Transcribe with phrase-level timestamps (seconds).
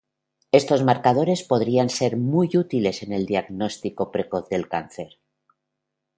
[0.51, 5.19] Estos marcadores podrían ser muy útiles en el diagnóstico precoz del cáncer.